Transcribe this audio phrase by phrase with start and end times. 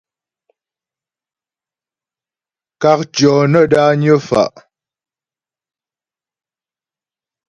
[2.81, 4.53] Kákcyɔ́ nə́ dányə́ fá'.